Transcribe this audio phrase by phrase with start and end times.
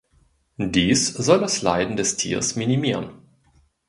[0.57, 3.11] Dies soll das Leiden des Tiers minimieren.